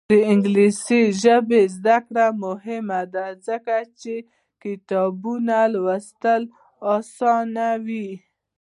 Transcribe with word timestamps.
د 0.09 0.13
انګلیسي 0.31 1.01
ژبې 1.21 1.61
زده 1.75 1.97
کړه 2.07 2.25
مهمه 2.45 3.01
ده 3.13 3.25
ځکه 3.47 3.75
چې 3.99 4.13
کتابونه 4.63 5.57
لوستل 5.73 6.41
اسانوي. 6.95 8.09